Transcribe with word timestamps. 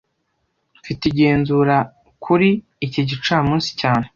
Mfite 0.79 1.03
igenzura 1.11 1.77
kuri 2.23 2.49
iki 2.85 3.01
gicamunsi 3.09 3.69
cyane 3.81 4.05